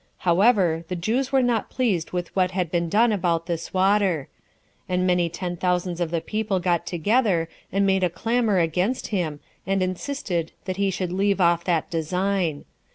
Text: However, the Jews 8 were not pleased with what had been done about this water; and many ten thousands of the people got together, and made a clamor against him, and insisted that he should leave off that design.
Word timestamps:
However, 0.25 0.83
the 0.87 0.95
Jews 0.95 1.27
8 1.27 1.31
were 1.31 1.41
not 1.43 1.69
pleased 1.69 2.09
with 2.09 2.35
what 2.35 2.49
had 2.57 2.71
been 2.71 2.89
done 2.89 3.11
about 3.11 3.45
this 3.45 3.71
water; 3.71 4.29
and 4.89 5.05
many 5.05 5.29
ten 5.29 5.57
thousands 5.57 6.01
of 6.01 6.09
the 6.09 6.21
people 6.21 6.59
got 6.59 6.87
together, 6.87 7.47
and 7.71 7.85
made 7.85 8.03
a 8.03 8.09
clamor 8.09 8.57
against 8.57 9.09
him, 9.09 9.41
and 9.67 9.83
insisted 9.83 10.53
that 10.65 10.77
he 10.77 10.89
should 10.89 11.11
leave 11.11 11.39
off 11.39 11.63
that 11.65 11.91
design. 11.91 12.65